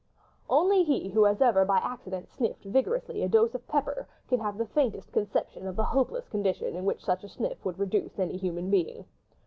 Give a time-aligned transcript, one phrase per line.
[0.49, 4.57] Only he, who has ever by accident sniffed vigorously a dose of pepper, can have
[4.57, 8.37] the faintest conception of the hopeless condition in which such a sniff would reduce any
[8.37, 9.05] human being.